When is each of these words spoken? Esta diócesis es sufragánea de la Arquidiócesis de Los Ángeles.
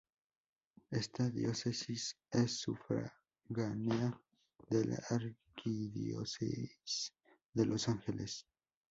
Esta 0.89 1.29
diócesis 1.29 2.17
es 2.31 2.61
sufragánea 2.61 4.19
de 4.67 4.85
la 4.85 4.97
Arquidiócesis 5.11 7.13
de 7.53 7.65
Los 7.67 7.87
Ángeles. 7.87 8.47